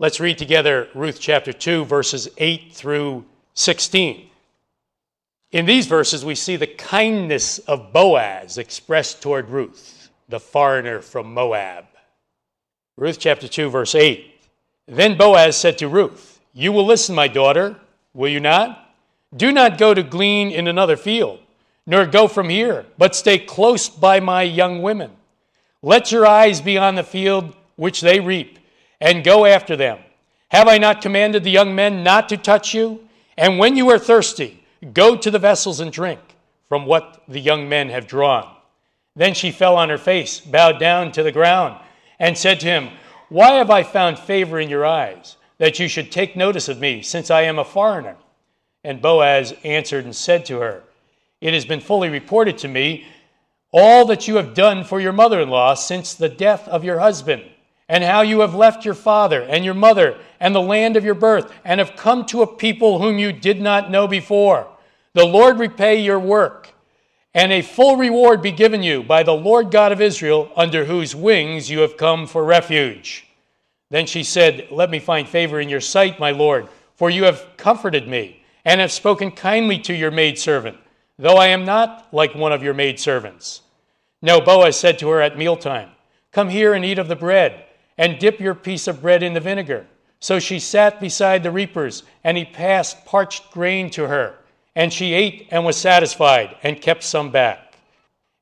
Let's 0.00 0.20
read 0.20 0.38
together 0.38 0.86
Ruth 0.94 1.18
chapter 1.18 1.52
2, 1.52 1.84
verses 1.84 2.28
8 2.38 2.72
through 2.72 3.24
16. 3.54 4.30
In 5.50 5.66
these 5.66 5.88
verses, 5.88 6.24
we 6.24 6.36
see 6.36 6.54
the 6.54 6.68
kindness 6.68 7.58
of 7.58 7.92
Boaz 7.92 8.58
expressed 8.58 9.20
toward 9.20 9.48
Ruth, 9.48 10.10
the 10.28 10.38
foreigner 10.38 11.00
from 11.00 11.34
Moab. 11.34 11.86
Ruth 12.96 13.18
chapter 13.18 13.48
2, 13.48 13.70
verse 13.70 13.96
8. 13.96 14.40
Then 14.86 15.18
Boaz 15.18 15.56
said 15.56 15.78
to 15.78 15.88
Ruth, 15.88 16.40
You 16.54 16.70
will 16.70 16.86
listen, 16.86 17.16
my 17.16 17.26
daughter, 17.26 17.74
will 18.14 18.28
you 18.28 18.38
not? 18.38 18.94
Do 19.36 19.50
not 19.50 19.78
go 19.78 19.94
to 19.94 20.04
glean 20.04 20.52
in 20.52 20.68
another 20.68 20.96
field, 20.96 21.40
nor 21.88 22.06
go 22.06 22.28
from 22.28 22.50
here, 22.50 22.86
but 22.98 23.16
stay 23.16 23.36
close 23.40 23.88
by 23.88 24.20
my 24.20 24.42
young 24.42 24.80
women. 24.80 25.10
Let 25.82 26.12
your 26.12 26.24
eyes 26.24 26.60
be 26.60 26.78
on 26.78 26.94
the 26.94 27.02
field 27.02 27.56
which 27.74 28.00
they 28.00 28.20
reap, 28.20 28.57
and 29.00 29.24
go 29.24 29.46
after 29.46 29.76
them. 29.76 29.98
Have 30.50 30.68
I 30.68 30.78
not 30.78 31.02
commanded 31.02 31.44
the 31.44 31.50
young 31.50 31.74
men 31.74 32.02
not 32.02 32.28
to 32.30 32.36
touch 32.36 32.74
you? 32.74 33.06
And 33.36 33.58
when 33.58 33.76
you 33.76 33.90
are 33.90 33.98
thirsty, 33.98 34.58
Go 34.92 35.16
to 35.16 35.30
the 35.30 35.38
vessels 35.38 35.80
and 35.80 35.92
drink 35.92 36.20
from 36.68 36.86
what 36.86 37.22
the 37.26 37.40
young 37.40 37.68
men 37.68 37.88
have 37.88 38.06
drawn. 38.06 38.54
Then 39.16 39.34
she 39.34 39.50
fell 39.50 39.76
on 39.76 39.88
her 39.88 39.98
face, 39.98 40.40
bowed 40.40 40.78
down 40.78 41.10
to 41.12 41.22
the 41.22 41.32
ground, 41.32 41.80
and 42.18 42.38
said 42.38 42.60
to 42.60 42.66
him, 42.66 42.90
Why 43.28 43.54
have 43.54 43.70
I 43.70 43.82
found 43.82 44.18
favor 44.18 44.60
in 44.60 44.68
your 44.68 44.86
eyes, 44.86 45.36
that 45.58 45.80
you 45.80 45.88
should 45.88 46.12
take 46.12 46.36
notice 46.36 46.68
of 46.68 46.78
me, 46.78 47.02
since 47.02 47.30
I 47.30 47.42
am 47.42 47.58
a 47.58 47.64
foreigner? 47.64 48.16
And 48.84 49.02
Boaz 49.02 49.54
answered 49.64 50.04
and 50.04 50.14
said 50.14 50.46
to 50.46 50.60
her, 50.60 50.84
It 51.40 51.54
has 51.54 51.64
been 51.64 51.80
fully 51.80 52.08
reported 52.08 52.58
to 52.58 52.68
me 52.68 53.06
all 53.72 54.04
that 54.06 54.28
you 54.28 54.36
have 54.36 54.54
done 54.54 54.84
for 54.84 55.00
your 55.00 55.12
mother 55.12 55.40
in 55.40 55.50
law 55.50 55.74
since 55.74 56.14
the 56.14 56.28
death 56.28 56.68
of 56.68 56.84
your 56.84 57.00
husband, 57.00 57.42
and 57.88 58.04
how 58.04 58.20
you 58.20 58.40
have 58.40 58.54
left 58.54 58.84
your 58.84 58.94
father 58.94 59.42
and 59.42 59.64
your 59.64 59.74
mother 59.74 60.18
and 60.40 60.54
the 60.54 60.60
land 60.60 60.96
of 60.96 61.04
your 61.04 61.14
birth, 61.14 61.52
and 61.64 61.80
have 61.80 61.96
come 61.96 62.24
to 62.26 62.42
a 62.42 62.46
people 62.46 63.00
whom 63.00 63.18
you 63.18 63.32
did 63.32 63.60
not 63.60 63.90
know 63.90 64.06
before. 64.06 64.68
The 65.14 65.24
Lord 65.24 65.58
repay 65.58 66.00
your 66.00 66.20
work, 66.20 66.72
and 67.34 67.52
a 67.52 67.62
full 67.62 67.96
reward 67.96 68.40
be 68.40 68.52
given 68.52 68.82
you 68.82 69.02
by 69.02 69.22
the 69.22 69.34
Lord 69.34 69.70
God 69.70 69.90
of 69.90 70.00
Israel, 70.00 70.52
under 70.54 70.84
whose 70.84 71.16
wings 71.16 71.70
you 71.70 71.80
have 71.80 71.96
come 71.96 72.26
for 72.26 72.44
refuge. 72.44 73.26
Then 73.90 74.06
she 74.06 74.22
said, 74.22 74.68
Let 74.70 74.90
me 74.90 74.98
find 74.98 75.26
favor 75.28 75.58
in 75.60 75.68
your 75.68 75.80
sight, 75.80 76.20
my 76.20 76.30
Lord, 76.30 76.68
for 76.94 77.10
you 77.10 77.24
have 77.24 77.46
comforted 77.56 78.06
me, 78.06 78.42
and 78.64 78.80
have 78.80 78.92
spoken 78.92 79.30
kindly 79.30 79.78
to 79.80 79.94
your 79.94 80.10
maidservant, 80.10 80.76
though 81.18 81.36
I 81.36 81.48
am 81.48 81.64
not 81.64 82.06
like 82.12 82.34
one 82.34 82.52
of 82.52 82.62
your 82.62 82.74
maidservants. 82.74 83.62
Now 84.20 84.40
Boaz 84.40 84.78
said 84.78 84.98
to 84.98 85.08
her 85.08 85.20
at 85.20 85.38
mealtime, 85.38 85.90
Come 86.32 86.50
here 86.50 86.74
and 86.74 86.84
eat 86.84 86.98
of 86.98 87.08
the 87.08 87.16
bread, 87.16 87.64
and 87.98 88.18
dip 88.18 88.40
your 88.40 88.54
piece 88.54 88.86
of 88.86 89.02
bread 89.02 89.22
in 89.22 89.34
the 89.34 89.40
vinegar. 89.40 89.86
So 90.20 90.38
she 90.38 90.58
sat 90.58 91.00
beside 91.00 91.42
the 91.42 91.50
reapers, 91.50 92.04
and 92.24 92.36
he 92.36 92.44
passed 92.44 93.04
parched 93.04 93.50
grain 93.50 93.90
to 93.90 94.08
her. 94.08 94.36
And 94.74 94.92
she 94.92 95.12
ate 95.12 95.48
and 95.50 95.64
was 95.64 95.76
satisfied, 95.76 96.56
and 96.62 96.80
kept 96.80 97.02
some 97.02 97.30
back. 97.30 97.74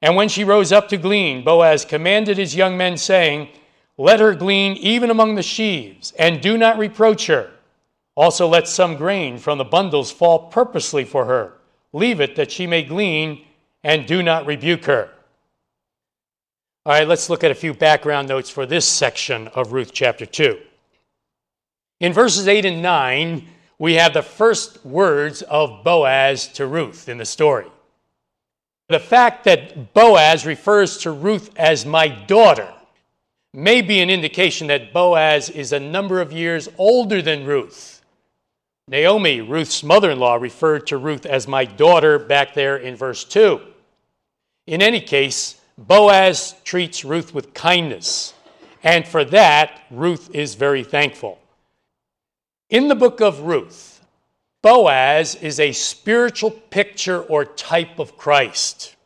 And 0.02 0.14
when 0.14 0.28
she 0.28 0.44
rose 0.44 0.72
up 0.72 0.88
to 0.90 0.98
glean, 0.98 1.42
Boaz 1.42 1.84
commanded 1.84 2.36
his 2.36 2.54
young 2.54 2.76
men, 2.76 2.96
saying, 2.98 3.48
Let 3.96 4.20
her 4.20 4.34
glean 4.34 4.76
even 4.76 5.10
among 5.10 5.34
the 5.34 5.42
sheaves, 5.42 6.12
and 6.18 6.40
do 6.40 6.58
not 6.58 6.78
reproach 6.78 7.26
her. 7.26 7.50
Also, 8.14 8.46
let 8.46 8.68
some 8.68 8.96
grain 8.96 9.38
from 9.38 9.58
the 9.58 9.64
bundles 9.64 10.10
fall 10.10 10.48
purposely 10.48 11.04
for 11.04 11.24
her. 11.24 11.54
Leave 11.92 12.20
it 12.20 12.36
that 12.36 12.50
she 12.50 12.66
may 12.66 12.82
glean, 12.82 13.44
and 13.82 14.06
do 14.06 14.22
not 14.22 14.46
rebuke 14.46 14.84
her. 14.84 15.10
All 16.86 16.92
right, 16.92 17.08
let's 17.08 17.28
look 17.28 17.42
at 17.42 17.50
a 17.50 17.56
few 17.56 17.74
background 17.74 18.28
notes 18.28 18.48
for 18.48 18.64
this 18.64 18.86
section 18.86 19.48
of 19.48 19.72
Ruth 19.72 19.90
chapter 19.92 20.24
2. 20.24 20.56
In 21.98 22.12
verses 22.12 22.46
8 22.46 22.64
and 22.64 22.80
9, 22.80 23.44
we 23.80 23.94
have 23.94 24.14
the 24.14 24.22
first 24.22 24.86
words 24.86 25.42
of 25.42 25.82
Boaz 25.82 26.46
to 26.52 26.64
Ruth 26.68 27.08
in 27.08 27.18
the 27.18 27.24
story. 27.24 27.66
The 28.88 29.00
fact 29.00 29.42
that 29.46 29.94
Boaz 29.94 30.46
refers 30.46 30.98
to 30.98 31.10
Ruth 31.10 31.50
as 31.56 31.84
my 31.84 32.06
daughter 32.06 32.72
may 33.52 33.82
be 33.82 33.98
an 33.98 34.08
indication 34.08 34.68
that 34.68 34.92
Boaz 34.92 35.50
is 35.50 35.72
a 35.72 35.80
number 35.80 36.20
of 36.20 36.30
years 36.30 36.68
older 36.78 37.20
than 37.20 37.46
Ruth. 37.46 38.00
Naomi, 38.86 39.40
Ruth's 39.40 39.82
mother 39.82 40.12
in 40.12 40.20
law, 40.20 40.36
referred 40.36 40.86
to 40.86 40.98
Ruth 40.98 41.26
as 41.26 41.48
my 41.48 41.64
daughter 41.64 42.16
back 42.20 42.54
there 42.54 42.76
in 42.76 42.94
verse 42.94 43.24
2. 43.24 43.60
In 44.68 44.82
any 44.82 45.00
case, 45.00 45.60
Boaz 45.78 46.54
treats 46.64 47.04
Ruth 47.04 47.34
with 47.34 47.52
kindness, 47.52 48.32
and 48.82 49.06
for 49.06 49.24
that, 49.26 49.82
Ruth 49.90 50.34
is 50.34 50.54
very 50.54 50.82
thankful. 50.82 51.38
In 52.70 52.88
the 52.88 52.94
book 52.94 53.20
of 53.20 53.40
Ruth, 53.40 54.00
Boaz 54.62 55.34
is 55.34 55.60
a 55.60 55.72
spiritual 55.72 56.50
picture 56.50 57.20
or 57.20 57.44
type 57.44 57.98
of 57.98 58.16
Christ. 58.16 58.96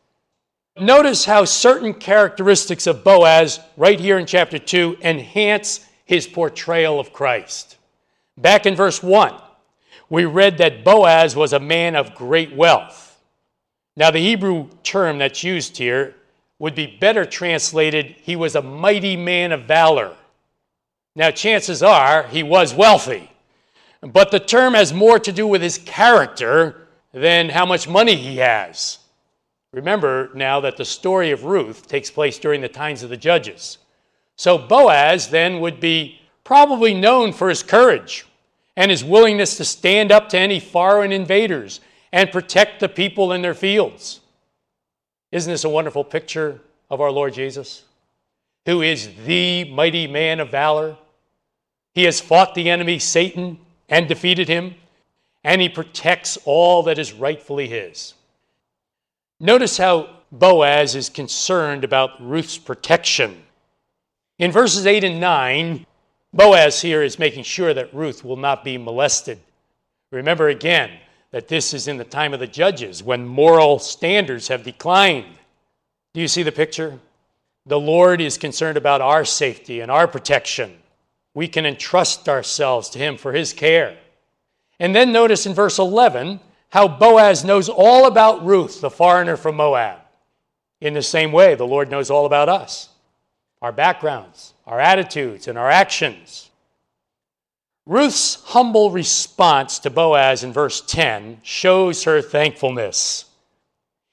Notice 0.78 1.24
how 1.24 1.44
certain 1.44 1.92
characteristics 1.92 2.86
of 2.86 3.02
Boaz, 3.02 3.58
right 3.76 3.98
here 3.98 4.18
in 4.18 4.24
chapter 4.24 4.58
2, 4.58 4.98
enhance 5.02 5.84
his 6.04 6.28
portrayal 6.28 7.00
of 7.00 7.12
Christ. 7.12 7.78
Back 8.38 8.64
in 8.64 8.76
verse 8.76 9.02
1, 9.02 9.34
we 10.08 10.24
read 10.24 10.58
that 10.58 10.84
Boaz 10.84 11.34
was 11.34 11.52
a 11.52 11.60
man 11.60 11.96
of 11.96 12.14
great 12.14 12.54
wealth. 12.54 13.20
Now, 13.96 14.12
the 14.12 14.20
Hebrew 14.20 14.68
term 14.84 15.18
that's 15.18 15.42
used 15.42 15.76
here 15.76 16.14
would 16.60 16.74
be 16.76 16.86
better 16.86 17.24
translated, 17.24 18.14
he 18.22 18.36
was 18.36 18.54
a 18.54 18.62
mighty 18.62 19.16
man 19.16 19.50
of 19.50 19.64
valor. 19.64 20.14
Now, 21.16 21.32
chances 21.32 21.82
are 21.82 22.28
he 22.28 22.44
was 22.44 22.74
wealthy. 22.74 23.32
But 24.02 24.30
the 24.30 24.38
term 24.38 24.74
has 24.74 24.92
more 24.92 25.18
to 25.18 25.32
do 25.32 25.46
with 25.46 25.62
his 25.62 25.78
character 25.78 26.86
than 27.12 27.48
how 27.48 27.66
much 27.66 27.88
money 27.88 28.14
he 28.14 28.36
has. 28.36 28.98
Remember 29.72 30.30
now 30.34 30.60
that 30.60 30.76
the 30.76 30.84
story 30.84 31.30
of 31.30 31.44
Ruth 31.44 31.88
takes 31.88 32.10
place 32.10 32.38
during 32.38 32.60
the 32.60 32.68
times 32.68 33.02
of 33.02 33.10
the 33.10 33.16
judges. 33.16 33.78
So 34.36 34.58
Boaz 34.58 35.28
then 35.30 35.60
would 35.60 35.80
be 35.80 36.20
probably 36.44 36.92
known 36.92 37.32
for 37.32 37.48
his 37.48 37.62
courage 37.62 38.26
and 38.76 38.90
his 38.90 39.04
willingness 39.04 39.56
to 39.56 39.64
stand 39.64 40.12
up 40.12 40.28
to 40.30 40.38
any 40.38 40.60
foreign 40.60 41.12
invaders 41.12 41.80
and 42.12 42.30
protect 42.30 42.80
the 42.80 42.88
people 42.88 43.32
in 43.32 43.42
their 43.42 43.54
fields. 43.54 44.20
Isn't 45.32 45.52
this 45.52 45.64
a 45.64 45.68
wonderful 45.68 46.04
picture 46.04 46.60
of 46.90 47.00
our 47.00 47.10
Lord 47.10 47.34
Jesus, 47.34 47.84
who 48.66 48.82
is 48.82 49.08
the 49.26 49.64
mighty 49.70 50.06
man 50.06 50.40
of 50.40 50.50
valor? 50.50 50.96
He 51.94 52.04
has 52.04 52.20
fought 52.20 52.54
the 52.54 52.68
enemy, 52.68 52.98
Satan, 52.98 53.58
and 53.88 54.08
defeated 54.08 54.48
him, 54.48 54.74
and 55.44 55.60
he 55.60 55.68
protects 55.68 56.36
all 56.44 56.82
that 56.84 56.98
is 56.98 57.12
rightfully 57.12 57.68
his. 57.68 58.14
Notice 59.38 59.78
how 59.78 60.10
Boaz 60.32 60.94
is 60.94 61.08
concerned 61.08 61.84
about 61.84 62.20
Ruth's 62.20 62.58
protection. 62.58 63.42
In 64.38 64.52
verses 64.52 64.86
8 64.86 65.04
and 65.04 65.20
9, 65.20 65.86
Boaz 66.32 66.82
here 66.82 67.02
is 67.02 67.18
making 67.18 67.44
sure 67.44 67.74
that 67.74 67.94
Ruth 67.94 68.24
will 68.24 68.36
not 68.36 68.62
be 68.62 68.78
molested. 68.78 69.38
Remember 70.10 70.48
again 70.48 70.90
that 71.30 71.48
this 71.48 71.72
is 71.72 71.88
in 71.88 71.96
the 71.96 72.04
time 72.04 72.34
of 72.34 72.40
the 72.40 72.46
judges 72.46 73.02
when 73.02 73.26
moral 73.26 73.78
standards 73.78 74.48
have 74.48 74.64
declined. 74.64 75.38
Do 76.14 76.20
you 76.20 76.28
see 76.28 76.42
the 76.42 76.52
picture? 76.52 76.98
The 77.66 77.80
Lord 77.80 78.20
is 78.20 78.38
concerned 78.38 78.76
about 78.76 79.00
our 79.00 79.24
safety 79.24 79.80
and 79.80 79.90
our 79.90 80.08
protection 80.08 80.80
we 81.34 81.48
can 81.48 81.66
entrust 81.66 82.28
ourselves 82.28 82.90
to 82.90 82.98
him 82.98 83.16
for 83.16 83.32
his 83.32 83.52
care. 83.52 83.96
And 84.78 84.94
then 84.94 85.12
notice 85.12 85.46
in 85.46 85.54
verse 85.54 85.78
11 85.78 86.40
how 86.70 86.88
Boaz 86.88 87.44
knows 87.44 87.68
all 87.68 88.06
about 88.06 88.44
Ruth, 88.44 88.80
the 88.80 88.90
foreigner 88.90 89.36
from 89.36 89.56
Moab. 89.56 89.98
In 90.80 90.94
the 90.94 91.02
same 91.02 91.32
way, 91.32 91.54
the 91.54 91.66
Lord 91.66 91.90
knows 91.90 92.10
all 92.10 92.26
about 92.26 92.48
us, 92.48 92.88
our 93.60 93.72
backgrounds, 93.72 94.54
our 94.66 94.80
attitudes, 94.80 95.46
and 95.46 95.58
our 95.58 95.70
actions. 95.70 96.49
Ruth's 97.90 98.36
humble 98.44 98.92
response 98.92 99.80
to 99.80 99.90
Boaz 99.90 100.44
in 100.44 100.52
verse 100.52 100.80
10 100.80 101.40
shows 101.42 102.04
her 102.04 102.22
thankfulness. 102.22 103.24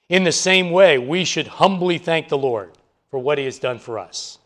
In 0.10 0.24
the 0.24 0.32
same 0.32 0.72
way, 0.72 0.98
we 0.98 1.24
should 1.24 1.46
humbly 1.46 2.00
thank 2.00 2.28
the 2.28 2.40
Lord 2.40 2.72
for 3.12 3.20
what 3.20 3.38
he 3.38 3.46
has 3.46 3.60
done 3.60 3.78
for 3.78 4.00
us. 4.00 4.40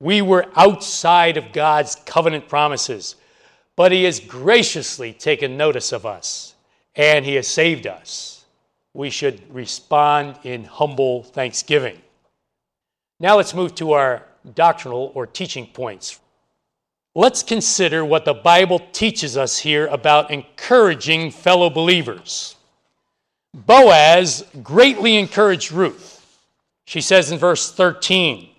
We 0.00 0.20
were 0.20 0.52
outside 0.54 1.38
of 1.38 1.54
God's 1.54 1.94
covenant 1.94 2.46
promises, 2.46 3.16
but 3.74 3.90
He 3.90 4.04
has 4.04 4.20
graciously 4.20 5.14
taken 5.14 5.56
notice 5.56 5.90
of 5.90 6.04
us 6.04 6.54
and 6.94 7.24
He 7.24 7.36
has 7.36 7.48
saved 7.48 7.86
us. 7.86 8.44
We 8.92 9.08
should 9.08 9.50
respond 9.50 10.40
in 10.44 10.64
humble 10.64 11.22
thanksgiving. 11.22 12.02
Now 13.18 13.38
let's 13.38 13.54
move 13.54 13.74
to 13.76 13.92
our 13.92 14.26
doctrinal 14.54 15.10
or 15.14 15.26
teaching 15.26 15.68
points. 15.68 16.20
Let's 17.18 17.42
consider 17.42 18.04
what 18.04 18.24
the 18.24 18.32
Bible 18.32 18.78
teaches 18.92 19.36
us 19.36 19.58
here 19.58 19.88
about 19.88 20.30
encouraging 20.30 21.32
fellow 21.32 21.68
believers. 21.68 22.54
Boaz 23.52 24.44
greatly 24.62 25.16
encouraged 25.16 25.72
Ruth. 25.72 26.38
She 26.84 27.00
says 27.00 27.32
in 27.32 27.38
verse 27.40 27.72
13, 27.72 28.50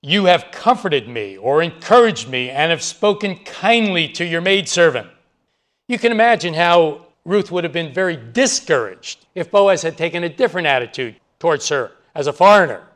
You 0.00 0.24
have 0.24 0.50
comforted 0.50 1.06
me 1.06 1.36
or 1.36 1.62
encouraged 1.62 2.30
me 2.30 2.48
and 2.48 2.70
have 2.70 2.82
spoken 2.82 3.36
kindly 3.44 4.08
to 4.12 4.24
your 4.24 4.40
maidservant. 4.40 5.08
You 5.86 5.98
can 5.98 6.10
imagine 6.10 6.54
how 6.54 7.08
Ruth 7.26 7.52
would 7.52 7.64
have 7.64 7.74
been 7.74 7.92
very 7.92 8.16
discouraged 8.16 9.26
if 9.34 9.50
Boaz 9.50 9.82
had 9.82 9.98
taken 9.98 10.24
a 10.24 10.30
different 10.30 10.66
attitude 10.66 11.16
towards 11.38 11.68
her 11.68 11.92
as 12.14 12.26
a 12.26 12.32
foreigner. 12.32 12.87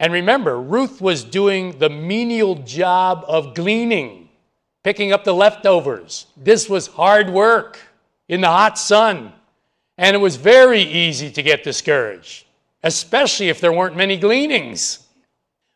And 0.00 0.14
remember, 0.14 0.58
Ruth 0.58 1.02
was 1.02 1.22
doing 1.22 1.78
the 1.78 1.90
menial 1.90 2.54
job 2.56 3.22
of 3.28 3.54
gleaning, 3.54 4.30
picking 4.82 5.12
up 5.12 5.24
the 5.24 5.34
leftovers. 5.34 6.26
This 6.38 6.70
was 6.70 6.86
hard 6.86 7.28
work 7.28 7.78
in 8.26 8.40
the 8.40 8.48
hot 8.48 8.78
sun, 8.78 9.34
and 9.98 10.16
it 10.16 10.20
was 10.20 10.36
very 10.36 10.80
easy 10.80 11.30
to 11.30 11.42
get 11.42 11.64
discouraged, 11.64 12.46
especially 12.82 13.50
if 13.50 13.60
there 13.60 13.74
weren't 13.74 13.94
many 13.94 14.16
gleanings. 14.16 15.06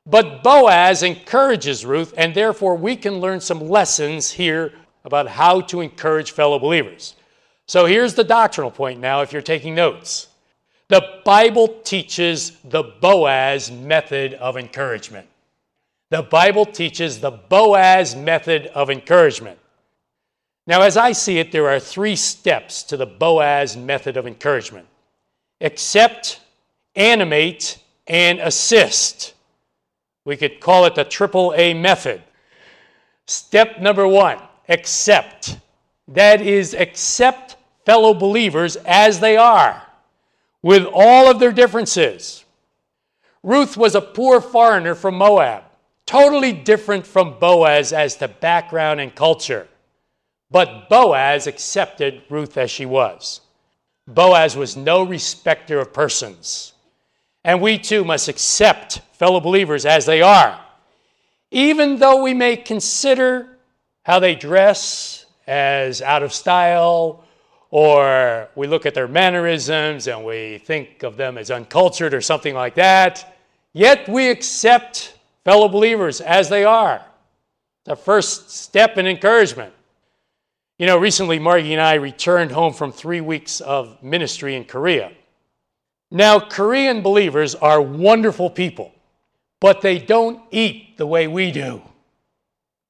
But 0.06 0.42
Boaz 0.42 1.02
encourages 1.02 1.84
Ruth, 1.84 2.14
and 2.16 2.34
therefore 2.34 2.76
we 2.76 2.96
can 2.96 3.20
learn 3.20 3.40
some 3.40 3.68
lessons 3.68 4.30
here 4.30 4.72
about 5.04 5.28
how 5.28 5.60
to 5.60 5.82
encourage 5.82 6.30
fellow 6.30 6.58
believers. 6.58 7.14
So 7.66 7.84
here's 7.84 8.14
the 8.14 8.24
doctrinal 8.24 8.70
point 8.70 9.00
now, 9.00 9.20
if 9.20 9.34
you're 9.34 9.42
taking 9.42 9.74
notes. 9.74 10.28
The 10.94 11.22
Bible 11.24 11.66
teaches 11.82 12.52
the 12.62 12.84
Boaz 12.84 13.68
method 13.68 14.34
of 14.34 14.56
encouragement. 14.56 15.26
The 16.10 16.22
Bible 16.22 16.64
teaches 16.64 17.18
the 17.18 17.32
Boaz 17.32 18.14
method 18.14 18.68
of 18.68 18.90
encouragement. 18.90 19.58
Now, 20.68 20.82
as 20.82 20.96
I 20.96 21.10
see 21.10 21.40
it, 21.40 21.50
there 21.50 21.68
are 21.68 21.80
three 21.80 22.14
steps 22.14 22.84
to 22.84 22.96
the 22.96 23.06
Boaz 23.06 23.76
method 23.76 24.16
of 24.16 24.28
encouragement 24.28 24.86
accept, 25.60 26.38
animate, 26.94 27.80
and 28.06 28.38
assist. 28.38 29.34
We 30.24 30.36
could 30.36 30.60
call 30.60 30.84
it 30.84 30.94
the 30.94 31.02
triple 31.02 31.54
A 31.56 31.74
method. 31.74 32.22
Step 33.26 33.80
number 33.80 34.06
one 34.06 34.38
accept. 34.68 35.58
That 36.06 36.40
is, 36.40 36.72
accept 36.72 37.56
fellow 37.84 38.14
believers 38.14 38.76
as 38.76 39.18
they 39.18 39.36
are, 39.36 39.83
with 40.64 40.86
all 40.94 41.30
of 41.30 41.38
their 41.38 41.52
differences. 41.52 42.42
Ruth 43.42 43.76
was 43.76 43.94
a 43.94 44.00
poor 44.00 44.40
foreigner 44.40 44.94
from 44.94 45.16
Moab, 45.16 45.64
totally 46.06 46.54
different 46.54 47.06
from 47.06 47.38
Boaz 47.38 47.92
as 47.92 48.16
to 48.16 48.28
background 48.28 48.98
and 48.98 49.14
culture. 49.14 49.68
But 50.50 50.88
Boaz 50.88 51.46
accepted 51.46 52.22
Ruth 52.30 52.56
as 52.56 52.70
she 52.70 52.86
was. 52.86 53.42
Boaz 54.08 54.56
was 54.56 54.74
no 54.74 55.02
respecter 55.02 55.80
of 55.80 55.92
persons. 55.92 56.72
And 57.44 57.60
we 57.60 57.76
too 57.76 58.02
must 58.02 58.28
accept 58.28 59.02
fellow 59.12 59.40
believers 59.40 59.84
as 59.84 60.06
they 60.06 60.22
are, 60.22 60.58
even 61.50 61.98
though 61.98 62.22
we 62.22 62.32
may 62.32 62.56
consider 62.56 63.58
how 64.02 64.18
they 64.18 64.34
dress 64.34 65.26
as 65.46 66.00
out 66.00 66.22
of 66.22 66.32
style, 66.32 67.22
or 67.74 68.48
we 68.54 68.68
look 68.68 68.86
at 68.86 68.94
their 68.94 69.08
mannerisms 69.08 70.06
and 70.06 70.24
we 70.24 70.58
think 70.58 71.02
of 71.02 71.16
them 71.16 71.36
as 71.36 71.50
uncultured 71.50 72.14
or 72.14 72.20
something 72.20 72.54
like 72.54 72.76
that, 72.76 73.36
yet 73.72 74.08
we 74.08 74.30
accept 74.30 75.18
fellow 75.44 75.68
believers 75.68 76.20
as 76.20 76.48
they 76.48 76.64
are. 76.64 77.04
The 77.84 77.96
first 77.96 78.48
step 78.48 78.96
in 78.96 79.08
encouragement. 79.08 79.72
You 80.78 80.86
know, 80.86 80.98
recently 80.98 81.40
Margie 81.40 81.72
and 81.72 81.82
I 81.82 81.94
returned 81.94 82.52
home 82.52 82.72
from 82.72 82.92
three 82.92 83.20
weeks 83.20 83.60
of 83.60 84.00
ministry 84.04 84.54
in 84.54 84.66
Korea. 84.66 85.10
Now, 86.12 86.38
Korean 86.38 87.02
believers 87.02 87.56
are 87.56 87.82
wonderful 87.82 88.50
people, 88.50 88.92
but 89.58 89.80
they 89.80 89.98
don't 89.98 90.40
eat 90.52 90.96
the 90.96 91.08
way 91.08 91.26
we 91.26 91.50
do. 91.50 91.82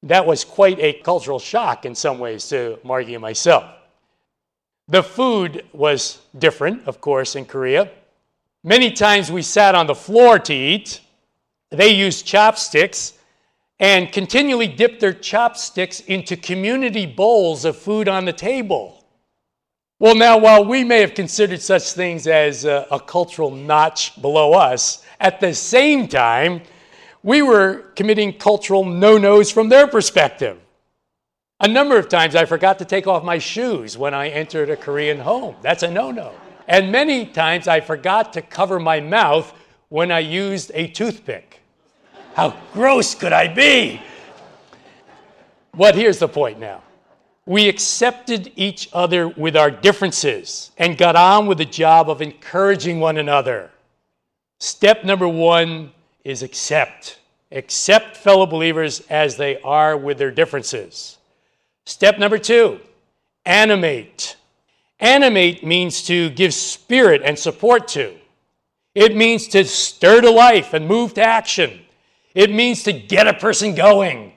That 0.03 0.27
was 0.27 0.45
quite 0.45 0.77
a 0.77 0.93
cultural 0.93 1.39
shock 1.39 1.87
in 1.87 1.95
some 1.95 2.19
ways 2.19 2.47
to 2.49 2.77
Margie 2.83 3.15
and 3.15 3.21
myself. 3.23 3.65
The 4.87 5.01
food 5.01 5.65
was 5.73 6.19
different, 6.37 6.87
of 6.87 7.01
course, 7.01 7.35
in 7.35 7.45
Korea. 7.45 7.89
Many 8.63 8.91
times 8.91 9.31
we 9.31 9.41
sat 9.41 9.73
on 9.73 9.87
the 9.87 9.95
floor 9.95 10.37
to 10.39 10.53
eat. 10.53 11.01
They 11.71 11.89
used 11.89 12.25
chopsticks 12.25 13.13
and 13.79 14.11
continually 14.11 14.67
dipped 14.67 14.99
their 14.99 15.13
chopsticks 15.13 16.01
into 16.01 16.37
community 16.37 17.05
bowls 17.05 17.65
of 17.65 17.75
food 17.75 18.07
on 18.07 18.25
the 18.25 18.33
table. 18.33 19.03
Well, 19.97 20.15
now, 20.15 20.37
while 20.37 20.63
we 20.63 20.83
may 20.83 20.99
have 20.99 21.13
considered 21.13 21.61
such 21.61 21.93
things 21.93 22.27
as 22.27 22.65
a, 22.65 22.85
a 22.91 22.99
cultural 22.99 23.49
notch 23.49 24.21
below 24.21 24.53
us, 24.53 25.03
at 25.19 25.39
the 25.39 25.53
same 25.53 26.07
time, 26.07 26.61
we 27.23 27.41
were 27.41 27.91
committing 27.95 28.33
cultural 28.33 28.85
no 28.85 29.17
nos 29.17 29.49
from 29.49 29.69
their 29.69 29.87
perspective. 29.87 30.59
A 31.61 31.67
number 31.67 31.97
of 31.97 32.09
times 32.09 32.35
I 32.35 32.45
forgot 32.45 32.79
to 32.79 32.85
take 32.85 33.07
off 33.07 33.23
my 33.23 33.37
shoes 33.37 33.97
when 33.97 34.13
I 34.13 34.27
entered 34.27 34.69
a 34.69 34.75
Korean 34.75 35.19
home. 35.19 35.55
That's 35.61 35.83
a 35.83 35.91
no 35.91 36.11
no. 36.11 36.33
And 36.67 36.91
many 36.91 37.25
times 37.25 37.67
I 37.67 37.79
forgot 37.79 38.33
to 38.33 38.41
cover 38.41 38.79
my 38.79 38.99
mouth 38.99 39.53
when 39.89 40.11
I 40.11 40.19
used 40.19 40.71
a 40.73 40.87
toothpick. 40.87 41.61
How 42.33 42.57
gross 42.73 43.15
could 43.15 43.31
I 43.31 43.47
be? 43.47 44.01
But 45.73 45.95
here's 45.95 46.19
the 46.19 46.27
point 46.27 46.59
now 46.59 46.81
we 47.45 47.69
accepted 47.69 48.51
each 48.55 48.89
other 48.91 49.27
with 49.27 49.55
our 49.55 49.69
differences 49.69 50.71
and 50.77 50.97
got 50.97 51.15
on 51.15 51.45
with 51.45 51.59
the 51.59 51.65
job 51.65 52.09
of 52.09 52.21
encouraging 52.21 52.99
one 52.99 53.17
another. 53.17 53.69
Step 54.59 55.03
number 55.03 55.27
one 55.27 55.91
is 56.23 56.41
accept. 56.41 57.19
Accept 57.51 58.17
fellow 58.17 58.45
believers 58.45 59.01
as 59.09 59.37
they 59.37 59.61
are 59.61 59.95
with 59.95 60.17
their 60.17 60.31
differences. 60.31 61.19
Step 61.85 62.17
number 62.17 62.37
two 62.37 62.79
animate. 63.45 64.37
Animate 64.99 65.63
means 65.63 66.03
to 66.03 66.29
give 66.31 66.53
spirit 66.53 67.21
and 67.23 67.37
support 67.37 67.87
to, 67.89 68.15
it 68.95 69.15
means 69.15 69.47
to 69.49 69.65
stir 69.65 70.21
to 70.21 70.31
life 70.31 70.73
and 70.73 70.87
move 70.87 71.13
to 71.15 71.21
action, 71.21 71.81
it 72.33 72.49
means 72.49 72.83
to 72.83 72.93
get 72.93 73.27
a 73.27 73.33
person 73.33 73.75
going. 73.75 74.33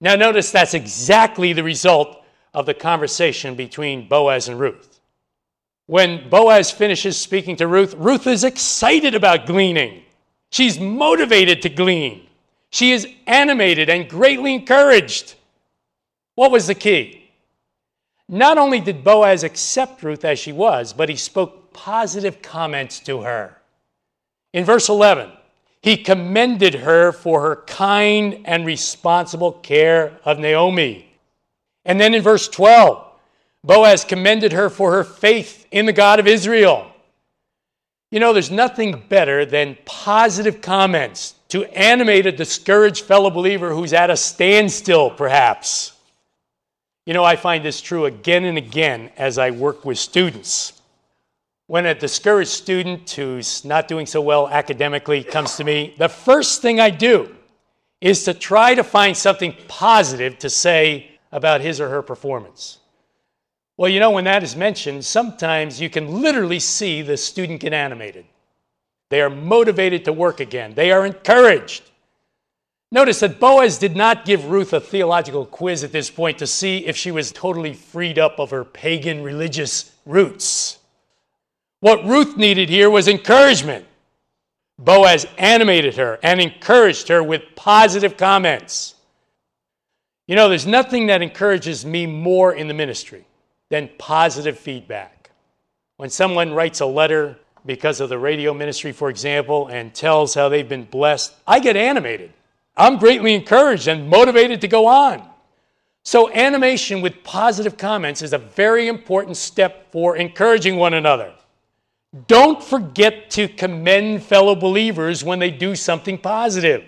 Now, 0.00 0.16
notice 0.16 0.50
that's 0.50 0.74
exactly 0.74 1.52
the 1.52 1.62
result 1.62 2.22
of 2.52 2.66
the 2.66 2.74
conversation 2.74 3.54
between 3.54 4.08
Boaz 4.08 4.48
and 4.48 4.60
Ruth. 4.60 5.00
When 5.86 6.28
Boaz 6.28 6.70
finishes 6.70 7.16
speaking 7.18 7.56
to 7.56 7.66
Ruth, 7.66 7.94
Ruth 7.94 8.26
is 8.26 8.44
excited 8.44 9.14
about 9.14 9.46
gleaning. 9.46 10.02
She's 10.50 10.78
motivated 10.78 11.62
to 11.62 11.68
glean. 11.68 12.26
She 12.70 12.92
is 12.92 13.08
animated 13.26 13.88
and 13.88 14.08
greatly 14.08 14.54
encouraged. 14.54 15.34
What 16.34 16.50
was 16.50 16.66
the 16.66 16.74
key? 16.74 17.30
Not 18.28 18.58
only 18.58 18.80
did 18.80 19.04
Boaz 19.04 19.44
accept 19.44 20.02
Ruth 20.02 20.24
as 20.24 20.38
she 20.38 20.52
was, 20.52 20.92
but 20.92 21.08
he 21.08 21.16
spoke 21.16 21.72
positive 21.72 22.40
comments 22.42 23.00
to 23.00 23.22
her. 23.22 23.56
In 24.52 24.64
verse 24.64 24.88
11, 24.88 25.30
he 25.82 25.96
commended 25.98 26.74
her 26.74 27.12
for 27.12 27.42
her 27.42 27.56
kind 27.66 28.40
and 28.46 28.64
responsible 28.64 29.52
care 29.52 30.18
of 30.24 30.38
Naomi. 30.38 31.12
And 31.84 32.00
then 32.00 32.14
in 32.14 32.22
verse 32.22 32.48
12, 32.48 33.04
Boaz 33.62 34.04
commended 34.04 34.52
her 34.52 34.70
for 34.70 34.92
her 34.92 35.04
faith 35.04 35.66
in 35.70 35.86
the 35.86 35.92
God 35.92 36.20
of 36.20 36.26
Israel. 36.26 36.90
You 38.10 38.20
know, 38.20 38.32
there's 38.32 38.50
nothing 38.50 39.02
better 39.08 39.44
than 39.44 39.76
positive 39.84 40.60
comments 40.60 41.34
to 41.48 41.64
animate 41.76 42.26
a 42.26 42.32
discouraged 42.32 43.04
fellow 43.04 43.30
believer 43.30 43.74
who's 43.74 43.92
at 43.92 44.08
a 44.08 44.16
standstill, 44.16 45.10
perhaps. 45.10 45.93
You 47.06 47.12
know, 47.12 47.24
I 47.24 47.36
find 47.36 47.64
this 47.64 47.82
true 47.82 48.06
again 48.06 48.44
and 48.44 48.56
again 48.56 49.10
as 49.16 49.36
I 49.36 49.50
work 49.50 49.84
with 49.84 49.98
students. 49.98 50.80
When 51.66 51.86
a 51.86 51.94
discouraged 51.94 52.50
student 52.50 53.10
who's 53.10 53.64
not 53.64 53.88
doing 53.88 54.06
so 54.06 54.20
well 54.22 54.48
academically 54.48 55.22
comes 55.22 55.56
to 55.56 55.64
me, 55.64 55.94
the 55.98 56.08
first 56.08 56.62
thing 56.62 56.80
I 56.80 56.90
do 56.90 57.34
is 58.00 58.24
to 58.24 58.34
try 58.34 58.74
to 58.74 58.84
find 58.84 59.16
something 59.16 59.54
positive 59.68 60.38
to 60.38 60.50
say 60.50 61.10
about 61.32 61.60
his 61.60 61.80
or 61.80 61.88
her 61.88 62.02
performance. 62.02 62.78
Well, 63.76 63.90
you 63.90 63.98
know, 64.00 64.10
when 64.10 64.24
that 64.24 64.42
is 64.42 64.54
mentioned, 64.54 65.04
sometimes 65.04 65.80
you 65.80 65.90
can 65.90 66.22
literally 66.22 66.60
see 66.60 67.02
the 67.02 67.16
student 67.16 67.60
get 67.60 67.72
animated. 67.72 68.24
They 69.10 69.20
are 69.20 69.30
motivated 69.30 70.04
to 70.04 70.12
work 70.12 70.40
again, 70.40 70.74
they 70.74 70.90
are 70.92 71.04
encouraged. 71.04 71.90
Notice 72.94 73.18
that 73.18 73.40
Boaz 73.40 73.76
did 73.78 73.96
not 73.96 74.24
give 74.24 74.44
Ruth 74.44 74.72
a 74.72 74.78
theological 74.78 75.46
quiz 75.46 75.82
at 75.82 75.90
this 75.90 76.10
point 76.10 76.38
to 76.38 76.46
see 76.46 76.86
if 76.86 76.96
she 76.96 77.10
was 77.10 77.32
totally 77.32 77.72
freed 77.72 78.20
up 78.20 78.38
of 78.38 78.50
her 78.50 78.64
pagan 78.64 79.24
religious 79.24 79.90
roots. 80.06 80.78
What 81.80 82.04
Ruth 82.04 82.36
needed 82.36 82.68
here 82.68 82.88
was 82.88 83.08
encouragement. 83.08 83.84
Boaz 84.78 85.26
animated 85.38 85.96
her 85.96 86.20
and 86.22 86.40
encouraged 86.40 87.08
her 87.08 87.20
with 87.20 87.42
positive 87.56 88.16
comments. 88.16 88.94
You 90.28 90.36
know, 90.36 90.48
there's 90.48 90.64
nothing 90.64 91.08
that 91.08 91.20
encourages 91.20 91.84
me 91.84 92.06
more 92.06 92.54
in 92.54 92.68
the 92.68 92.74
ministry 92.74 93.26
than 93.70 93.90
positive 93.98 94.56
feedback. 94.56 95.32
When 95.96 96.10
someone 96.10 96.54
writes 96.54 96.78
a 96.78 96.86
letter 96.86 97.40
because 97.66 97.98
of 97.98 98.08
the 98.08 98.18
radio 98.20 98.54
ministry, 98.54 98.92
for 98.92 99.10
example, 99.10 99.66
and 99.66 99.92
tells 99.92 100.32
how 100.32 100.48
they've 100.48 100.68
been 100.68 100.84
blessed, 100.84 101.34
I 101.44 101.58
get 101.58 101.76
animated. 101.76 102.32
I'm 102.76 102.98
greatly 102.98 103.34
encouraged 103.34 103.88
and 103.88 104.08
motivated 104.08 104.60
to 104.62 104.68
go 104.68 104.86
on. 104.86 105.22
So, 106.02 106.30
animation 106.32 107.00
with 107.00 107.24
positive 107.24 107.78
comments 107.78 108.20
is 108.20 108.32
a 108.32 108.38
very 108.38 108.88
important 108.88 109.36
step 109.36 109.90
for 109.90 110.16
encouraging 110.16 110.76
one 110.76 110.94
another. 110.94 111.32
Don't 112.26 112.62
forget 112.62 113.30
to 113.30 113.48
commend 113.48 114.22
fellow 114.22 114.54
believers 114.54 115.24
when 115.24 115.38
they 115.38 115.50
do 115.50 115.74
something 115.74 116.18
positive. 116.18 116.84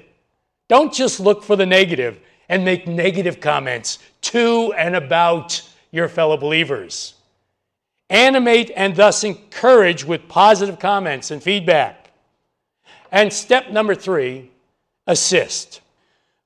Don't 0.69 0.93
just 0.93 1.19
look 1.19 1.43
for 1.43 1.57
the 1.57 1.67
negative 1.67 2.21
and 2.49 2.65
make 2.65 2.87
negative 2.87 3.41
comments 3.41 3.99
to 4.21 4.73
and 4.77 4.95
about 4.95 5.63
your 5.91 6.09
fellow 6.09 6.37
believers. 6.37 7.15
Animate 8.11 8.71
and 8.77 8.95
thus 8.95 9.25
encourage 9.25 10.05
with 10.05 10.29
positive 10.29 10.79
comments 10.79 11.31
and 11.31 11.43
feedback. 11.43 12.11
And 13.11 13.33
step 13.33 13.71
number 13.71 13.95
three 13.95 14.51
assist. 15.07 15.81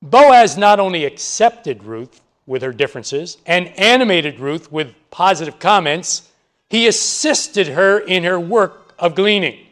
Boaz 0.02 0.56
not 0.56 0.80
only 0.80 1.04
accepted 1.04 1.84
Ruth, 1.84 2.20
with 2.50 2.62
her 2.62 2.72
differences 2.72 3.38
and 3.46 3.68
animated 3.78 4.40
Ruth 4.40 4.72
with 4.72 4.92
positive 5.12 5.60
comments, 5.60 6.28
he 6.68 6.88
assisted 6.88 7.68
her 7.68 8.00
in 8.00 8.24
her 8.24 8.40
work 8.40 8.92
of 8.98 9.14
gleaning. 9.14 9.66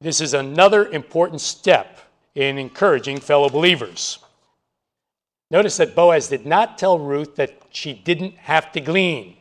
This 0.00 0.20
is 0.20 0.32
another 0.32 0.86
important 0.86 1.40
step 1.40 1.98
in 2.36 2.56
encouraging 2.56 3.18
fellow 3.18 3.48
believers. 3.48 4.20
Notice 5.50 5.76
that 5.78 5.96
Boaz 5.96 6.28
did 6.28 6.46
not 6.46 6.78
tell 6.78 7.00
Ruth 7.00 7.34
that 7.34 7.60
she 7.70 7.94
didn't 7.94 8.36
have 8.36 8.70
to 8.72 8.80
glean. 8.80 9.36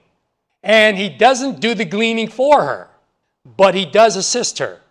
And 0.64 0.98
he 0.98 1.10
doesn't 1.10 1.60
do 1.60 1.76
the 1.76 1.86
gleaning 1.86 2.28
for 2.28 2.64
her, 2.64 2.90
but 3.46 3.76
he 3.76 3.86
does 3.86 4.16
assist 4.16 4.58
her. 4.58 4.82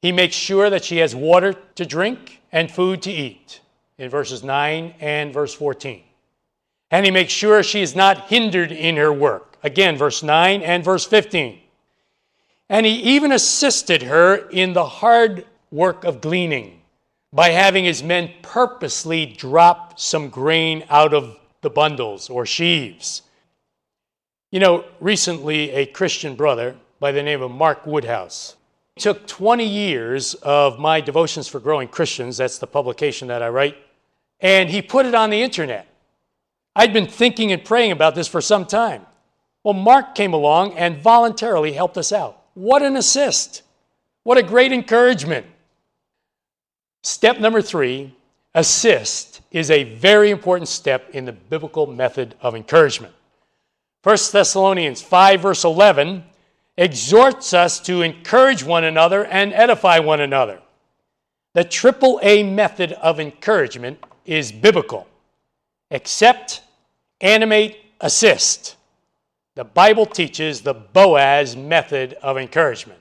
He 0.00 0.12
makes 0.12 0.36
sure 0.36 0.70
that 0.70 0.84
she 0.84 0.98
has 0.98 1.16
water 1.16 1.54
to 1.74 1.84
drink 1.84 2.40
and 2.54 2.70
food 2.70 3.02
to 3.02 3.10
eat 3.10 3.60
in 3.98 4.08
verses 4.08 4.42
9 4.42 4.94
and 5.00 5.34
verse 5.34 5.52
14 5.52 6.04
and 6.94 7.04
he 7.04 7.10
makes 7.10 7.32
sure 7.32 7.60
she 7.60 7.82
is 7.82 7.96
not 7.96 8.28
hindered 8.28 8.70
in 8.70 8.96
her 8.96 9.12
work. 9.12 9.58
Again, 9.64 9.96
verse 9.96 10.22
9 10.22 10.62
and 10.62 10.84
verse 10.84 11.04
15. 11.04 11.58
And 12.68 12.86
he 12.86 12.92
even 12.92 13.32
assisted 13.32 14.02
her 14.02 14.48
in 14.50 14.74
the 14.74 14.86
hard 14.86 15.44
work 15.72 16.04
of 16.04 16.20
gleaning 16.20 16.82
by 17.32 17.48
having 17.48 17.84
his 17.84 18.04
men 18.04 18.30
purposely 18.42 19.26
drop 19.26 19.98
some 19.98 20.28
grain 20.28 20.84
out 20.88 21.12
of 21.12 21.36
the 21.62 21.70
bundles 21.70 22.30
or 22.30 22.46
sheaves. 22.46 23.22
You 24.52 24.60
know, 24.60 24.84
recently 25.00 25.70
a 25.70 25.86
Christian 25.86 26.36
brother 26.36 26.76
by 27.00 27.10
the 27.10 27.24
name 27.24 27.42
of 27.42 27.50
Mark 27.50 27.86
Woodhouse 27.86 28.54
took 28.96 29.26
20 29.26 29.66
years 29.66 30.34
of 30.34 30.78
my 30.78 31.00
Devotions 31.00 31.48
for 31.48 31.58
Growing 31.58 31.88
Christians, 31.88 32.36
that's 32.36 32.58
the 32.58 32.66
publication 32.66 33.28
that 33.28 33.42
I 33.42 33.48
write, 33.48 33.76
and 34.40 34.70
he 34.70 34.82
put 34.82 35.06
it 35.06 35.14
on 35.14 35.30
the 35.30 35.42
internet. 35.42 35.88
I'd 36.76 36.92
been 36.92 37.06
thinking 37.06 37.52
and 37.52 37.64
praying 37.64 37.92
about 37.92 38.14
this 38.14 38.28
for 38.28 38.40
some 38.40 38.66
time. 38.66 39.06
Well, 39.62 39.74
Mark 39.74 40.14
came 40.14 40.32
along 40.32 40.76
and 40.76 40.98
voluntarily 40.98 41.72
helped 41.72 41.96
us 41.96 42.12
out. 42.12 42.40
What 42.54 42.82
an 42.82 42.96
assist! 42.96 43.62
What 44.22 44.38
a 44.38 44.42
great 44.42 44.72
encouragement. 44.72 45.46
Step 47.02 47.38
number 47.38 47.60
three 47.60 48.14
assist 48.54 49.42
is 49.50 49.70
a 49.70 49.84
very 49.84 50.30
important 50.30 50.68
step 50.68 51.10
in 51.10 51.24
the 51.24 51.32
biblical 51.32 51.86
method 51.86 52.34
of 52.40 52.54
encouragement. 52.54 53.12
1 54.02 54.16
Thessalonians 54.32 55.02
5, 55.02 55.40
verse 55.40 55.64
11, 55.64 56.24
exhorts 56.76 57.54
us 57.54 57.80
to 57.80 58.02
encourage 58.02 58.64
one 58.64 58.84
another 58.84 59.24
and 59.26 59.52
edify 59.52 59.98
one 59.98 60.20
another. 60.20 60.60
The 61.54 61.64
triple 61.64 62.18
A 62.22 62.42
method 62.42 62.92
of 62.94 63.20
encouragement 63.20 63.98
is 64.24 64.50
biblical 64.50 65.06
accept, 65.90 66.62
animate, 67.20 67.76
assist. 68.00 68.76
The 69.54 69.64
Bible 69.64 70.06
teaches 70.06 70.60
the 70.60 70.74
Boaz 70.74 71.56
method 71.56 72.14
of 72.14 72.36
encouragement. 72.36 73.00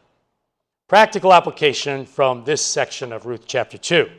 Practical 0.87 1.33
application 1.33 2.05
from 2.05 2.43
this 2.43 2.63
section 2.63 3.11
of 3.11 3.25
Ruth 3.25 3.45
chapter 3.47 3.79
2. 3.79 4.09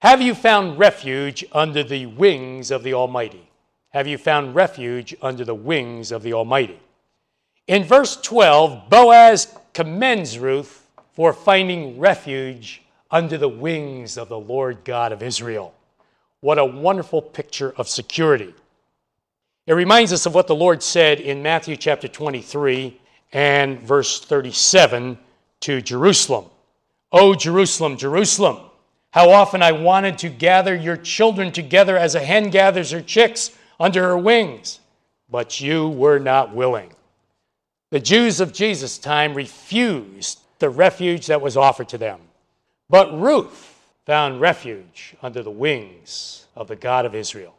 Have 0.00 0.20
you 0.20 0.34
found 0.34 0.78
refuge 0.78 1.44
under 1.52 1.84
the 1.84 2.06
wings 2.06 2.72
of 2.72 2.82
the 2.82 2.94
Almighty? 2.94 3.48
Have 3.90 4.08
you 4.08 4.18
found 4.18 4.56
refuge 4.56 5.14
under 5.22 5.44
the 5.44 5.54
wings 5.54 6.10
of 6.10 6.22
the 6.22 6.32
Almighty? 6.32 6.80
In 7.68 7.84
verse 7.84 8.16
12, 8.16 8.88
Boaz 8.88 9.54
commends 9.74 10.38
Ruth 10.38 10.86
for 11.12 11.34
finding 11.34 11.98
refuge 11.98 12.80
under 13.10 13.36
the 13.36 13.48
wings 13.48 14.16
of 14.16 14.30
the 14.30 14.38
Lord 14.38 14.84
God 14.84 15.12
of 15.12 15.22
Israel. 15.22 15.74
What 16.40 16.58
a 16.58 16.64
wonderful 16.64 17.20
picture 17.20 17.74
of 17.76 17.86
security. 17.86 18.54
It 19.66 19.74
reminds 19.74 20.14
us 20.14 20.24
of 20.24 20.34
what 20.34 20.46
the 20.46 20.54
Lord 20.54 20.82
said 20.82 21.20
in 21.20 21.42
Matthew 21.42 21.76
chapter 21.76 22.08
23 22.08 22.98
and 23.34 23.78
verse 23.80 24.18
37 24.24 25.18
to 25.60 25.82
Jerusalem. 25.82 26.46
O 27.12 27.34
Jerusalem, 27.34 27.98
Jerusalem, 27.98 28.60
how 29.10 29.30
often 29.30 29.62
I 29.62 29.72
wanted 29.72 30.16
to 30.18 30.30
gather 30.30 30.74
your 30.74 30.96
children 30.96 31.52
together 31.52 31.98
as 31.98 32.14
a 32.14 32.20
hen 32.20 32.48
gathers 32.48 32.92
her 32.92 33.02
chicks 33.02 33.50
under 33.78 34.02
her 34.04 34.16
wings, 34.16 34.80
but 35.28 35.60
you 35.60 35.90
were 35.90 36.18
not 36.18 36.54
willing. 36.54 36.94
The 37.90 38.00
Jews 38.00 38.40
of 38.40 38.52
Jesus' 38.52 38.98
time 38.98 39.34
refused 39.34 40.40
the 40.58 40.68
refuge 40.68 41.26
that 41.26 41.40
was 41.40 41.56
offered 41.56 41.88
to 41.90 41.98
them. 41.98 42.20
But 42.90 43.18
Ruth 43.18 43.80
found 44.04 44.40
refuge 44.40 45.14
under 45.22 45.42
the 45.42 45.50
wings 45.50 46.46
of 46.56 46.68
the 46.68 46.76
God 46.76 47.06
of 47.06 47.14
Israel. 47.14 47.54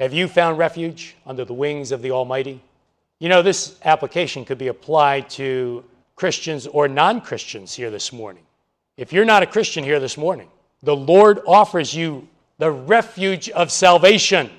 Have 0.00 0.12
you 0.12 0.28
found 0.28 0.58
refuge 0.58 1.16
under 1.26 1.44
the 1.44 1.54
wings 1.54 1.92
of 1.92 2.02
the 2.02 2.10
Almighty? 2.10 2.62
You 3.18 3.28
know, 3.28 3.42
this 3.42 3.76
application 3.84 4.44
could 4.44 4.58
be 4.58 4.68
applied 4.68 5.28
to 5.30 5.84
Christians 6.14 6.66
or 6.66 6.88
non 6.88 7.20
Christians 7.20 7.74
here 7.74 7.90
this 7.90 8.12
morning. 8.12 8.42
If 8.96 9.12
you're 9.12 9.24
not 9.24 9.42
a 9.42 9.46
Christian 9.46 9.82
here 9.84 10.00
this 10.00 10.16
morning, 10.16 10.48
the 10.82 10.96
Lord 10.96 11.40
offers 11.46 11.94
you 11.94 12.28
the 12.58 12.70
refuge 12.70 13.48
of 13.50 13.70
salvation 13.70 14.50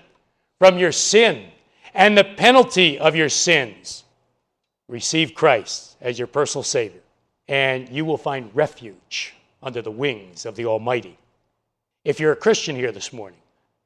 from 0.57 0.77
your 0.77 0.91
sin 0.91 1.45
and 1.93 2.17
the 2.17 2.23
penalty 2.23 2.99
of 2.99 3.15
your 3.15 3.29
sins. 3.29 4.03
Receive 4.89 5.35
Christ 5.35 5.95
as 6.01 6.17
your 6.17 6.27
personal 6.27 6.63
Savior, 6.63 7.01
and 7.47 7.87
you 7.89 8.03
will 8.05 8.17
find 8.17 8.49
refuge 8.55 9.35
under 9.61 9.83
the 9.83 9.91
wings 9.91 10.47
of 10.47 10.55
the 10.55 10.65
Almighty. 10.65 11.15
If 12.03 12.19
you're 12.19 12.31
a 12.31 12.35
Christian 12.35 12.75
here 12.75 12.91
this 12.91 13.13
morning, 13.13 13.39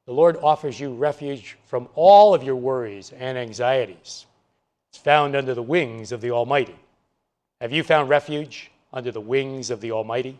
the 0.06 0.14
Lord 0.14 0.38
offers 0.42 0.80
you 0.80 0.94
refuge 0.94 1.58
from 1.66 1.88
all 1.94 2.34
of 2.34 2.42
your 2.42 2.56
worries 2.56 3.12
and 3.18 3.36
anxieties. 3.36 4.24
It's 4.90 4.98
found 4.98 5.36
under 5.36 5.52
the 5.52 5.62
wings 5.62 6.10
of 6.10 6.22
the 6.22 6.30
Almighty. 6.30 6.76
Have 7.60 7.72
you 7.72 7.82
found 7.82 8.08
refuge 8.08 8.70
under 8.90 9.12
the 9.12 9.20
wings 9.20 9.68
of 9.70 9.82
the 9.82 9.92
Almighty? 9.92 10.38